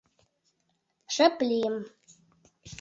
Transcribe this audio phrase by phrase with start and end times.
[1.13, 1.75] Шып лийым.